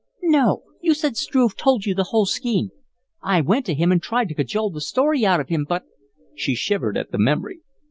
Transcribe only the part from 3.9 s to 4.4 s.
and tried to